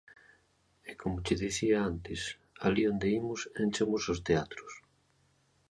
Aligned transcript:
E 0.89 0.91
como 1.01 1.17
che 1.25 1.39
dicía 1.43 1.77
antes, 1.91 2.21
alí 2.65 2.83
onde 2.91 3.07
imos, 3.19 3.41
enchemos 3.63 4.03
os 4.13 4.19
teatros. 4.27 4.73